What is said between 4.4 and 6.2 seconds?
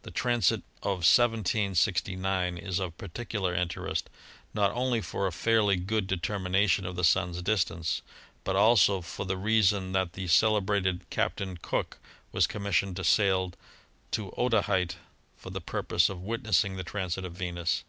not only for a fairly good